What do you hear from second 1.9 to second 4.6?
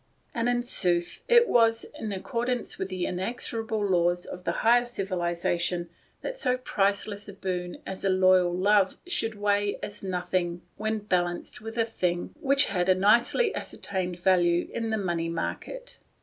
in accordance with the inexorable laws of the